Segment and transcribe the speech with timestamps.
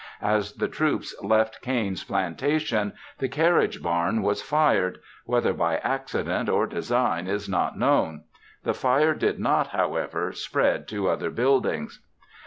[0.23, 6.65] As the troops left Cain's Plantation, the carriage barn was fired, whether by accident or
[6.65, 8.23] design is not known.
[8.63, 11.99] The fire did not, however, spread to other buildings.